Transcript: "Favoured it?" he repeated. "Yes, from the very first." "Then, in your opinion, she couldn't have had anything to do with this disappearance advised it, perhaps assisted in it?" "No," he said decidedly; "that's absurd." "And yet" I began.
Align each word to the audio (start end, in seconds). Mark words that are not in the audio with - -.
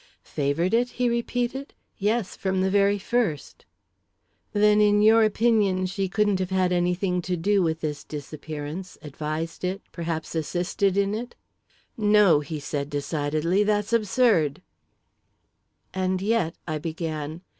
"Favoured 0.25 0.73
it?" 0.73 0.89
he 0.97 1.07
repeated. 1.09 1.75
"Yes, 1.99 2.35
from 2.35 2.61
the 2.61 2.71
very 2.71 2.97
first." 2.97 3.65
"Then, 4.51 4.81
in 4.81 5.03
your 5.03 5.23
opinion, 5.23 5.85
she 5.85 6.09
couldn't 6.09 6.39
have 6.39 6.49
had 6.49 6.71
anything 6.71 7.21
to 7.21 7.37
do 7.37 7.61
with 7.61 7.81
this 7.81 8.03
disappearance 8.03 8.97
advised 9.03 9.63
it, 9.63 9.83
perhaps 9.91 10.33
assisted 10.33 10.97
in 10.97 11.13
it?" 11.13 11.35
"No," 11.97 12.39
he 12.39 12.59
said 12.59 12.89
decidedly; 12.89 13.63
"that's 13.63 13.93
absurd." 13.93 14.63
"And 15.93 16.19
yet" 16.19 16.55
I 16.67 16.79
began. 16.79 17.41